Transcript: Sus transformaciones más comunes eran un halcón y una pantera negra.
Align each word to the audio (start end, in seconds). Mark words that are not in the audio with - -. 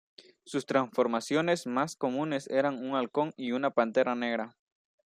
Sus 0.45 0.65
transformaciones 0.65 1.67
más 1.67 1.95
comunes 1.95 2.47
eran 2.49 2.83
un 2.83 2.95
halcón 2.95 3.35
y 3.37 3.51
una 3.51 3.69
pantera 3.69 4.15
negra. 4.15 4.57